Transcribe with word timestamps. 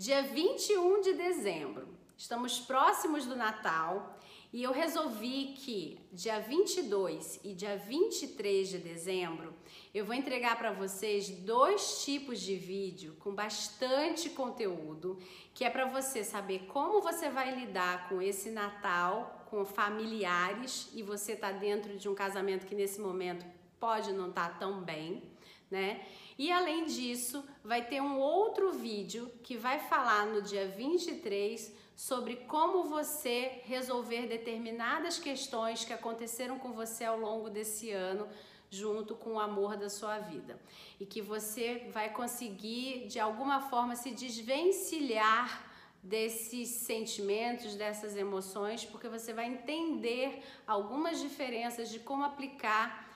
Dia 0.00 0.22
21 0.22 1.00
de 1.00 1.12
dezembro, 1.14 1.88
estamos 2.16 2.60
próximos 2.60 3.26
do 3.26 3.34
Natal 3.34 4.16
e 4.52 4.62
eu 4.62 4.70
resolvi 4.70 5.54
que 5.56 5.98
dia 6.12 6.38
22 6.38 7.40
e 7.42 7.52
dia 7.52 7.76
23 7.76 8.68
de 8.68 8.78
dezembro 8.78 9.52
eu 9.92 10.06
vou 10.06 10.14
entregar 10.14 10.56
para 10.56 10.70
vocês 10.70 11.28
dois 11.28 12.04
tipos 12.04 12.38
de 12.38 12.54
vídeo 12.54 13.16
com 13.18 13.34
bastante 13.34 14.30
conteúdo, 14.30 15.18
que 15.52 15.64
é 15.64 15.68
para 15.68 15.86
você 15.86 16.22
saber 16.22 16.68
como 16.68 17.00
você 17.00 17.28
vai 17.28 17.52
lidar 17.52 18.08
com 18.08 18.22
esse 18.22 18.50
Natal 18.50 19.46
com 19.50 19.64
familiares 19.64 20.92
e 20.94 21.02
você 21.02 21.34
tá 21.34 21.50
dentro 21.50 21.98
de 21.98 22.08
um 22.08 22.14
casamento 22.14 22.66
que 22.66 22.74
nesse 22.76 23.00
momento 23.00 23.44
pode 23.80 24.12
não 24.12 24.28
estar 24.28 24.50
tá 24.50 24.58
tão 24.60 24.80
bem, 24.80 25.24
né? 25.70 26.04
E 26.38 26.52
além 26.52 26.86
disso, 26.86 27.44
vai 27.64 27.84
ter 27.84 28.00
um 28.00 28.18
outro 28.18 28.72
vídeo 28.72 29.30
que 29.42 29.56
vai 29.56 29.78
falar 29.78 30.26
no 30.26 30.40
dia 30.40 30.68
23 30.68 31.74
sobre 31.96 32.36
como 32.36 32.84
você 32.84 33.60
resolver 33.64 34.28
determinadas 34.28 35.18
questões 35.18 35.84
que 35.84 35.92
aconteceram 35.92 36.58
com 36.58 36.72
você 36.72 37.04
ao 37.04 37.18
longo 37.18 37.50
desse 37.50 37.90
ano, 37.90 38.28
junto 38.70 39.16
com 39.16 39.32
o 39.32 39.40
amor 39.40 39.76
da 39.76 39.90
sua 39.90 40.18
vida. 40.20 40.60
E 41.00 41.04
que 41.04 41.20
você 41.20 41.88
vai 41.92 42.10
conseguir, 42.10 43.08
de 43.08 43.18
alguma 43.18 43.62
forma, 43.62 43.96
se 43.96 44.12
desvencilhar 44.12 45.66
desses 46.00 46.68
sentimentos, 46.68 47.74
dessas 47.74 48.16
emoções, 48.16 48.84
porque 48.84 49.08
você 49.08 49.32
vai 49.32 49.46
entender 49.46 50.40
algumas 50.66 51.20
diferenças 51.20 51.90
de 51.90 51.98
como 51.98 52.22
aplicar 52.22 53.07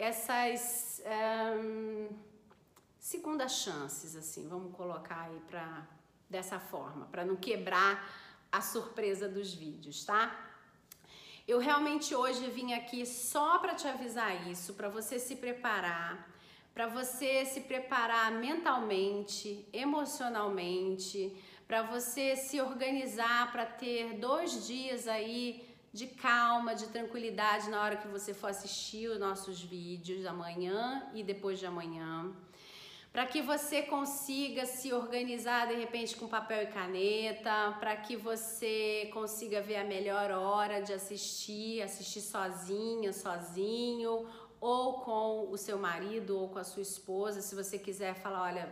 essas 0.00 1.02
um, 1.58 2.08
segundas 2.98 3.52
chances, 3.52 4.16
assim, 4.16 4.48
vamos 4.48 4.74
colocar 4.74 5.28
aí 5.28 5.40
para 5.40 5.86
dessa 6.28 6.58
forma, 6.58 7.04
para 7.06 7.22
não 7.22 7.36
quebrar 7.36 8.08
a 8.50 8.62
surpresa 8.62 9.28
dos 9.28 9.52
vídeos, 9.52 10.04
tá? 10.04 10.48
Eu 11.46 11.58
realmente 11.58 12.14
hoje 12.14 12.48
vim 12.48 12.72
aqui 12.72 13.04
só 13.04 13.58
para 13.58 13.74
te 13.74 13.86
avisar 13.86 14.48
isso, 14.48 14.72
para 14.74 14.88
você 14.88 15.18
se 15.18 15.36
preparar, 15.36 16.30
para 16.72 16.86
você 16.86 17.44
se 17.44 17.60
preparar 17.62 18.32
mentalmente, 18.32 19.68
emocionalmente, 19.72 21.36
para 21.66 21.82
você 21.82 22.36
se 22.36 22.58
organizar 22.60 23.52
para 23.52 23.66
ter 23.66 24.14
dois 24.14 24.66
dias 24.66 25.06
aí 25.06 25.69
de 25.92 26.06
calma, 26.06 26.74
de 26.74 26.86
tranquilidade 26.86 27.68
na 27.68 27.82
hora 27.82 27.96
que 27.96 28.08
você 28.08 28.32
for 28.32 28.50
assistir 28.50 29.08
os 29.08 29.18
nossos 29.18 29.60
vídeos 29.60 30.24
amanhã 30.24 31.10
e 31.14 31.22
depois 31.22 31.58
de 31.58 31.66
amanhã. 31.66 32.32
Para 33.12 33.26
que 33.26 33.42
você 33.42 33.82
consiga 33.82 34.64
se 34.66 34.92
organizar 34.92 35.66
de 35.66 35.74
repente 35.74 36.16
com 36.16 36.28
papel 36.28 36.62
e 36.62 36.66
caneta, 36.66 37.76
para 37.80 37.96
que 37.96 38.16
você 38.16 39.10
consiga 39.12 39.60
ver 39.60 39.76
a 39.76 39.84
melhor 39.84 40.30
hora 40.30 40.80
de 40.80 40.92
assistir, 40.92 41.82
assistir 41.82 42.20
sozinha, 42.20 43.12
sozinho, 43.12 44.28
ou 44.60 45.00
com 45.00 45.50
o 45.50 45.56
seu 45.56 45.76
marido 45.76 46.38
ou 46.38 46.48
com 46.50 46.60
a 46.60 46.64
sua 46.64 46.82
esposa, 46.82 47.40
se 47.40 47.54
você 47.54 47.78
quiser 47.78 48.14
falar, 48.14 48.42
olha, 48.42 48.70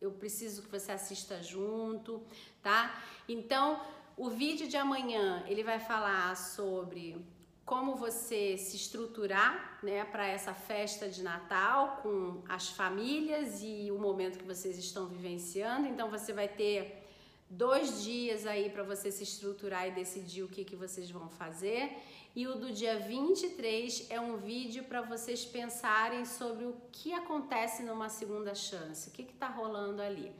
eu 0.00 0.10
preciso 0.12 0.62
que 0.62 0.70
você 0.70 0.92
assista 0.92 1.42
junto, 1.42 2.22
tá? 2.62 3.02
Então, 3.28 3.80
o 4.16 4.28
vídeo 4.28 4.68
de 4.68 4.76
amanhã, 4.76 5.44
ele 5.46 5.62
vai 5.62 5.80
falar 5.80 6.36
sobre 6.36 7.16
como 7.64 7.94
você 7.94 8.56
se 8.58 8.76
estruturar 8.76 9.78
né, 9.82 10.04
para 10.04 10.26
essa 10.26 10.52
festa 10.52 11.08
de 11.08 11.22
Natal 11.22 12.00
com 12.02 12.42
as 12.48 12.68
famílias 12.70 13.60
e 13.62 13.90
o 13.92 13.98
momento 13.98 14.38
que 14.38 14.44
vocês 14.44 14.76
estão 14.76 15.06
vivenciando. 15.06 15.86
Então 15.86 16.10
você 16.10 16.32
vai 16.32 16.48
ter 16.48 17.06
dois 17.48 18.02
dias 18.02 18.46
aí 18.46 18.70
para 18.70 18.82
você 18.82 19.10
se 19.10 19.22
estruturar 19.22 19.86
e 19.86 19.92
decidir 19.92 20.42
o 20.42 20.48
que, 20.48 20.64
que 20.64 20.74
vocês 20.74 21.10
vão 21.10 21.28
fazer. 21.28 21.96
E 22.34 22.46
o 22.46 22.54
do 22.54 22.72
dia 22.72 22.98
23 22.98 24.06
é 24.10 24.20
um 24.20 24.36
vídeo 24.36 24.84
para 24.84 25.00
vocês 25.02 25.44
pensarem 25.44 26.24
sobre 26.24 26.64
o 26.64 26.76
que 26.92 27.12
acontece 27.12 27.82
numa 27.82 28.08
segunda 28.08 28.54
chance, 28.54 29.08
o 29.08 29.12
que 29.12 29.22
está 29.22 29.48
rolando 29.48 30.00
ali. 30.00 30.32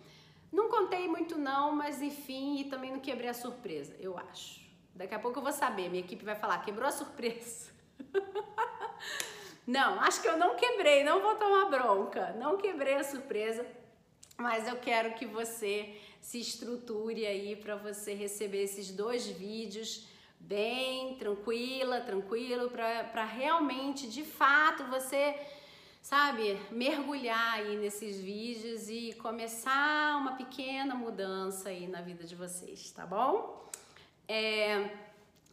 Não 0.52 0.68
contei 0.68 1.06
muito 1.06 1.38
não, 1.38 1.72
mas 1.72 2.02
enfim, 2.02 2.58
e 2.58 2.64
também 2.64 2.92
não 2.92 3.00
quebrei 3.00 3.28
a 3.28 3.34
surpresa, 3.34 3.94
eu 3.98 4.18
acho. 4.18 4.60
Daqui 4.94 5.14
a 5.14 5.18
pouco 5.18 5.38
eu 5.38 5.42
vou 5.42 5.52
saber, 5.52 5.88
minha 5.88 6.02
equipe 6.02 6.24
vai 6.24 6.34
falar, 6.34 6.58
quebrou 6.64 6.88
a 6.88 6.92
surpresa. 6.92 7.70
não, 9.66 10.00
acho 10.00 10.20
que 10.20 10.28
eu 10.28 10.36
não 10.36 10.56
quebrei, 10.56 11.04
não 11.04 11.20
vou 11.20 11.36
tomar 11.36 11.70
bronca. 11.70 12.32
Não 12.32 12.56
quebrei 12.56 12.94
a 12.94 13.04
surpresa, 13.04 13.64
mas 14.36 14.66
eu 14.66 14.76
quero 14.76 15.14
que 15.14 15.24
você 15.24 15.96
se 16.20 16.40
estruture 16.40 17.26
aí 17.26 17.56
para 17.56 17.76
você 17.76 18.12
receber 18.12 18.64
esses 18.64 18.90
dois 18.90 19.26
vídeos 19.26 20.06
bem 20.40 21.16
tranquila, 21.16 22.00
tranquilo, 22.00 22.70
para 22.70 23.24
realmente, 23.24 24.08
de 24.08 24.24
fato, 24.24 24.84
você, 24.84 25.34
sabe, 26.00 26.58
mergulhar 26.70 27.54
aí 27.54 27.76
nesses 27.76 28.18
vídeos 28.20 28.88
e 28.88 29.14
começar 29.20 30.16
uma 30.18 30.32
pequena 30.36 30.94
mudança 30.94 31.68
aí 31.68 31.86
na 31.86 32.00
vida 32.00 32.24
de 32.24 32.34
vocês, 32.34 32.90
tá 32.90 33.06
bom? 33.06 33.68
É, 34.26 34.90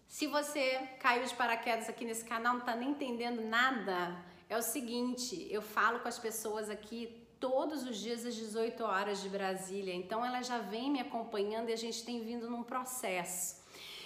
se 0.08 0.26
você 0.28 0.80
caiu 1.00 1.26
de 1.26 1.36
paraquedas 1.36 1.90
aqui 1.90 2.06
nesse 2.06 2.24
canal, 2.24 2.54
não 2.54 2.62
está 2.62 2.76
nem 2.76 2.92
entendendo 2.92 3.42
nada, 3.42 4.18
é 4.50 4.58
o 4.58 4.62
seguinte, 4.62 5.48
eu 5.52 5.62
falo 5.62 6.00
com 6.00 6.08
as 6.08 6.18
pessoas 6.18 6.70
aqui 6.70 7.28
todos 7.40 7.84
os 7.84 7.98
dias 7.98 8.26
às 8.26 8.34
18 8.34 8.84
horas 8.84 9.22
de 9.22 9.30
Brasília, 9.30 9.94
então 9.94 10.26
ela 10.26 10.42
já 10.42 10.60
vem 10.60 10.90
me 10.90 11.00
acompanhando 11.00 11.70
e 11.70 11.74
a 11.74 11.78
gente 11.78 12.04
tem 12.04 12.24
vindo 12.24 12.50
num 12.50 12.64
processo. 12.64 13.62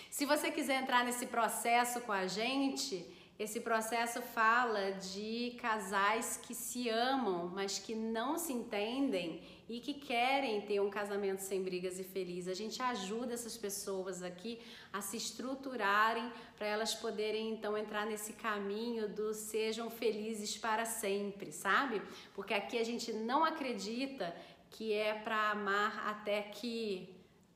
Se 0.10 0.26
você 0.26 0.52
quiser 0.52 0.82
entrar 0.82 1.06
nesse 1.06 1.28
processo 1.28 2.02
com 2.02 2.12
a 2.12 2.28
gente, 2.28 3.06
esse 3.44 3.60
processo 3.60 4.22
fala 4.22 4.92
de 4.92 5.58
casais 5.60 6.38
que 6.38 6.54
se 6.54 6.90
amam, 6.90 7.50
mas 7.50 7.80
que 7.80 7.96
não 7.96 8.38
se 8.38 8.54
entendem 8.54 9.42
e 9.68 9.80
que 9.80 9.96
querem 9.96 10.62
ter 10.62 10.80
um 10.80 10.92
casamento 10.92 11.40
sem 11.40 11.64
brigas 11.64 11.98
e 12.00 12.04
feliz. 12.04 12.48
A 12.48 12.54
gente 12.54 12.80
ajuda 12.84 13.34
essas 13.34 13.58
pessoas 13.58 14.22
aqui 14.22 14.60
a 14.94 15.02
se 15.02 15.18
estruturarem 15.18 16.32
para 16.56 16.68
elas 16.68 16.94
poderem 16.94 17.50
então 17.50 17.76
entrar 17.76 18.06
nesse 18.06 18.34
caminho 18.34 19.10
do 19.10 19.34
sejam 19.34 19.90
felizes 19.90 20.56
para 20.56 20.86
sempre, 20.86 21.52
sabe? 21.52 22.00
Porque 22.36 22.54
aqui 22.54 22.78
a 22.78 22.84
gente 22.84 23.12
não 23.12 23.44
acredita 23.44 24.36
que 24.70 24.94
é 24.94 25.16
para 25.16 25.50
amar 25.50 26.08
até 26.08 26.44
que 26.44 27.10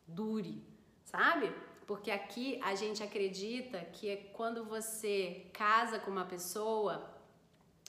dure, 0.07 0.63
sabe? 1.03 1.53
Porque 1.85 2.09
aqui 2.09 2.59
a 2.63 2.73
gente 2.73 3.03
acredita 3.03 3.79
que 3.93 4.09
é 4.09 4.15
quando 4.33 4.65
você 4.65 5.45
casa 5.53 5.99
com 5.99 6.09
uma 6.09 6.25
pessoa, 6.25 7.11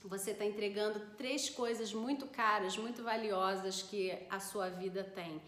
você 0.04 0.32
está 0.32 0.44
entregando 0.44 1.00
três 1.16 1.48
coisas 1.48 1.92
muito 1.92 2.26
caras, 2.26 2.76
muito 2.76 3.02
valiosas 3.02 3.82
que 3.82 4.16
a 4.30 4.38
sua 4.38 4.68
vida 4.68 5.02
tem. 5.02 5.40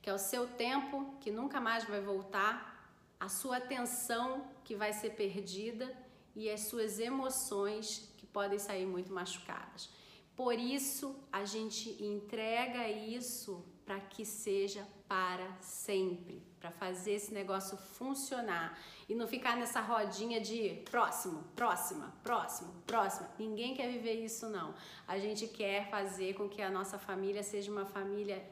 Que 0.00 0.10
é 0.10 0.14
o 0.14 0.18
seu 0.18 0.46
tempo, 0.46 1.14
que 1.20 1.30
nunca 1.30 1.60
mais 1.60 1.84
vai 1.84 2.00
voltar, 2.00 2.72
a 3.20 3.28
sua 3.28 3.58
atenção, 3.58 4.44
que 4.64 4.74
vai 4.74 4.92
ser 4.92 5.10
perdida, 5.10 5.94
e 6.34 6.50
as 6.50 6.62
suas 6.62 6.98
emoções, 6.98 8.10
que 8.16 8.26
podem 8.26 8.58
sair 8.58 8.86
muito 8.86 9.12
machucadas. 9.12 9.90
Por 10.36 10.58
isso, 10.58 11.14
a 11.30 11.44
gente 11.44 12.02
entrega 12.02 12.88
isso 12.88 13.64
para 13.84 14.00
que 14.00 14.24
seja 14.24 14.86
para 15.06 15.46
sempre, 15.60 16.42
para 16.58 16.70
fazer 16.70 17.12
esse 17.12 17.34
negócio 17.34 17.76
funcionar 17.76 18.78
e 19.08 19.14
não 19.14 19.26
ficar 19.26 19.56
nessa 19.56 19.80
rodinha 19.80 20.40
de 20.40 20.82
próximo, 20.90 21.44
próxima, 21.54 22.14
próximo, 22.22 22.72
próxima. 22.86 23.28
Ninguém 23.38 23.74
quer 23.74 23.90
viver 23.90 24.24
isso 24.24 24.48
não. 24.48 24.74
A 25.06 25.18
gente 25.18 25.46
quer 25.46 25.90
fazer 25.90 26.34
com 26.34 26.48
que 26.48 26.62
a 26.62 26.70
nossa 26.70 26.98
família 26.98 27.42
seja 27.42 27.70
uma 27.70 27.84
família 27.84 28.42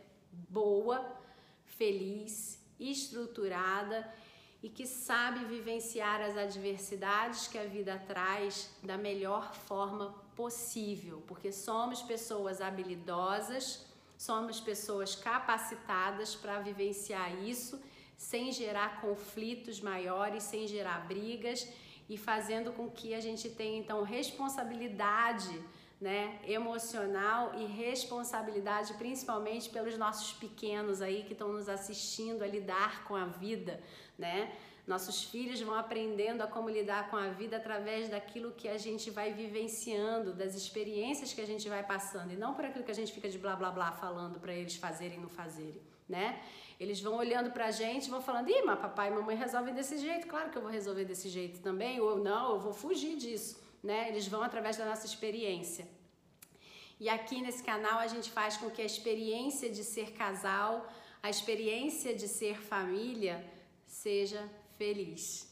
boa, 0.51 1.17
feliz, 1.65 2.61
estruturada 2.79 4.13
e 4.63 4.69
que 4.69 4.87
sabe 4.87 5.45
vivenciar 5.47 6.21
as 6.21 6.37
adversidades 6.37 7.49
que 7.49 7.59
a 7.59 7.65
vida 7.65 8.03
traz 8.07 8.71
da 8.83 8.99
melhor 8.99 9.55
forma 9.55 10.15
possível, 10.37 11.23
porque 11.27 11.51
somos 11.53 12.03
pessoas 12.03 12.61
habilidosas 12.61 13.91
Somos 14.21 14.61
pessoas 14.61 15.17
capacitadas 15.17 16.37
para 16.37 16.59
vivenciar 16.59 17.43
isso 17.43 17.81
sem 18.19 18.53
gerar 18.53 19.01
conflitos 19.01 19.81
maiores, 19.81 20.43
sem 20.43 20.67
gerar 20.67 21.07
brigas 21.07 21.67
e 22.07 22.19
fazendo 22.19 22.71
com 22.71 22.91
que 22.91 23.15
a 23.15 23.21
gente 23.21 23.49
tenha 23.49 23.79
então 23.79 24.03
responsabilidade 24.03 25.59
né, 26.01 26.41
emocional 26.47 27.53
e 27.55 27.67
responsabilidade 27.67 28.95
principalmente 28.95 29.69
pelos 29.69 29.99
nossos 29.99 30.33
pequenos 30.33 31.03
aí 31.03 31.25
que 31.25 31.35
estão 31.35 31.53
nos 31.53 31.69
assistindo 31.69 32.43
a 32.43 32.47
lidar 32.47 33.05
com 33.05 33.15
a 33.15 33.27
vida, 33.27 33.81
né? 34.19 34.51
Nossos 34.87 35.23
filhos 35.25 35.61
vão 35.61 35.75
aprendendo 35.75 36.43
a 36.43 36.47
como 36.47 36.69
lidar 36.69 37.11
com 37.11 37.17
a 37.17 37.29
vida 37.29 37.59
através 37.59 38.09
daquilo 38.09 38.51
que 38.53 38.67
a 38.67 38.79
gente 38.79 39.11
vai 39.11 39.33
vivenciando, 39.33 40.33
das 40.33 40.55
experiências 40.55 41.33
que 41.35 41.41
a 41.41 41.47
gente 41.47 41.69
vai 41.69 41.85
passando, 41.85 42.33
e 42.33 42.37
não 42.37 42.55
por 42.55 42.65
aquilo 42.65 42.85
que 42.85 42.91
a 42.91 42.95
gente 42.95 43.13
fica 43.13 43.29
de 43.29 43.39
blá 43.39 43.55
blá 43.55 43.71
blá 43.71 43.93
falando 43.93 44.41
para 44.41 44.55
eles 44.55 44.77
fazerem 44.77 45.19
e 45.19 45.21
não 45.21 45.29
fazerem, 45.29 45.83
né? 46.09 46.41
Eles 46.81 46.99
vão 47.01 47.15
olhando 47.17 47.51
pra 47.51 47.71
gente 47.71 48.09
vão 48.09 48.23
falando: 48.23 48.49
ih, 48.49 48.63
mas 48.63 48.81
papai 48.81 49.09
e 49.09 49.11
mamãe 49.13 49.37
resolvem 49.37 49.75
desse 49.75 49.99
jeito, 49.99 50.27
claro 50.27 50.51
que 50.51 50.57
eu 50.57 50.63
vou 50.63 50.71
resolver 50.71 51.05
desse 51.05 51.29
jeito 51.29 51.61
também, 51.61 52.01
ou 52.01 52.19
não, 52.19 52.55
eu 52.55 52.59
vou 52.59 52.73
fugir 52.73 53.17
disso, 53.17 53.63
né? 53.83 54.09
Eles 54.09 54.27
vão 54.27 54.43
através 54.43 54.77
da 54.77 54.85
nossa 54.85 55.07
experiência. 55.07 55.87
E 56.99 57.09
aqui 57.09 57.41
nesse 57.41 57.63
canal 57.63 57.99
a 57.99 58.07
gente 58.07 58.31
faz 58.31 58.57
com 58.57 58.71
que 58.71 58.83
a 58.83 58.85
experiência 58.85 59.71
de 59.71 59.83
ser 59.83 60.13
casal, 60.13 60.87
a 61.23 61.31
experiência 61.31 62.15
de 62.15 62.29
ser 62.29 62.57
família, 62.61 63.45
seja 63.87 64.43
feliz. 64.77 65.51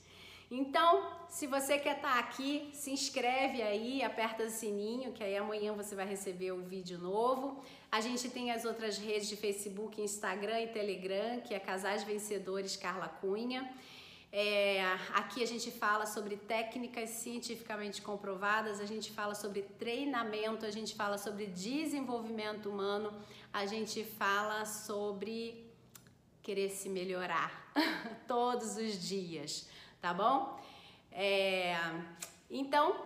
Então, 0.50 0.90
se 1.28 1.46
você 1.46 1.78
quer 1.78 1.96
estar 1.96 2.14
tá 2.14 2.18
aqui, 2.18 2.70
se 2.72 2.90
inscreve 2.90 3.60
aí, 3.60 4.02
aperta 4.02 4.44
o 4.44 4.50
sininho, 4.50 5.12
que 5.12 5.22
aí 5.22 5.36
amanhã 5.36 5.74
você 5.74 5.94
vai 5.94 6.06
receber 6.06 6.52
o 6.52 6.62
vídeo 6.62 6.98
novo. 6.98 7.62
A 7.92 8.00
gente 8.00 8.30
tem 8.30 8.50
as 8.50 8.64
outras 8.64 8.96
redes 8.96 9.28
de 9.28 9.36
Facebook, 9.36 10.00
Instagram 10.00 10.60
e 10.62 10.68
Telegram, 10.68 11.40
que 11.42 11.52
é 11.52 11.58
Casais 11.58 12.02
Vencedores 12.02 12.76
Carla 12.76 13.08
Cunha. 13.08 13.70
É, 14.30 14.84
aqui 15.14 15.42
a 15.42 15.46
gente 15.46 15.70
fala 15.70 16.04
sobre 16.04 16.36
técnicas 16.36 17.08
cientificamente 17.10 18.02
comprovadas, 18.02 18.78
a 18.78 18.84
gente 18.84 19.10
fala 19.10 19.34
sobre 19.34 19.62
treinamento, 19.62 20.66
a 20.66 20.70
gente 20.70 20.94
fala 20.94 21.16
sobre 21.16 21.46
desenvolvimento 21.46 22.68
humano, 22.68 23.10
a 23.52 23.64
gente 23.64 24.04
fala 24.04 24.66
sobre 24.66 25.66
querer 26.42 26.68
se 26.68 26.90
melhorar 26.90 27.72
todos 28.28 28.76
os 28.76 29.02
dias, 29.02 29.66
tá 29.98 30.12
bom? 30.12 30.60
É, 31.10 31.74
então, 32.50 33.02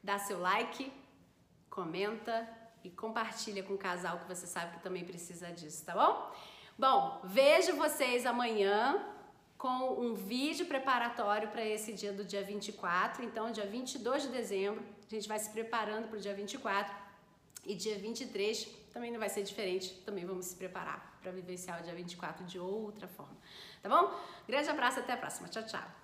dá 0.00 0.16
seu 0.16 0.38
like, 0.38 0.92
comenta 1.68 2.48
e 2.84 2.90
compartilha 2.90 3.64
com 3.64 3.74
o 3.74 3.78
casal 3.78 4.20
que 4.20 4.28
você 4.28 4.46
sabe 4.46 4.76
que 4.76 4.82
também 4.82 5.04
precisa 5.04 5.50
disso, 5.50 5.84
tá 5.84 5.92
bom? 5.92 6.32
Bom, 6.78 7.20
vejo 7.24 7.76
vocês 7.76 8.26
amanhã 8.26 9.08
com 9.62 9.82
um 10.04 10.12
vídeo 10.12 10.66
preparatório 10.66 11.48
para 11.48 11.64
esse 11.64 11.92
dia 11.92 12.12
do 12.12 12.24
dia 12.24 12.42
24. 12.42 13.24
Então, 13.24 13.52
dia 13.52 13.64
22 13.64 14.24
de 14.24 14.28
dezembro, 14.30 14.82
a 15.06 15.14
gente 15.14 15.28
vai 15.28 15.38
se 15.38 15.50
preparando 15.50 16.08
para 16.08 16.18
o 16.18 16.20
dia 16.20 16.34
24 16.34 16.92
e 17.64 17.76
dia 17.76 17.96
23 17.96 18.68
também 18.92 19.12
não 19.12 19.20
vai 19.20 19.28
ser 19.28 19.44
diferente, 19.44 19.94
também 20.04 20.24
vamos 20.26 20.46
se 20.46 20.56
preparar 20.56 21.16
para 21.22 21.30
vivenciar 21.30 21.80
o 21.80 21.84
dia 21.84 21.94
24 21.94 22.44
de 22.44 22.58
outra 22.58 23.06
forma. 23.06 23.36
Tá 23.80 23.88
bom? 23.88 24.12
Grande 24.48 24.68
abraço, 24.68 24.98
até 24.98 25.12
a 25.12 25.16
próxima. 25.16 25.46
Tchau, 25.46 25.64
tchau. 25.64 26.01